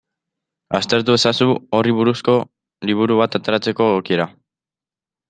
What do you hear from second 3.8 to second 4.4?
egokiera.